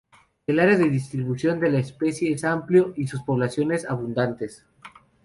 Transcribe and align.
El 0.47 0.59
área 0.59 0.79
de 0.79 0.89
distribución 0.89 1.59
de 1.59 1.69
la 1.69 1.77
especie 1.77 2.33
es 2.33 2.43
amplio 2.43 2.91
y 2.97 3.05
sus 3.05 3.21
poblaciones 3.21 3.85
abundantes. 3.87 4.65